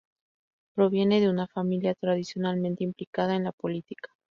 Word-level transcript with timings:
Proviene 0.73 1.21
de 1.21 1.29
una 1.29 1.45
familia 1.45 1.93
tradicionalmente 1.93 2.83
implicada 2.83 3.35
en 3.35 3.43
la 3.43 3.51
política. 3.51 4.09